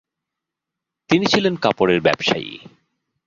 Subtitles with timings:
[1.09, 2.51] তিনি ছিলেন কাপড়ের ব্যবসায়ী’।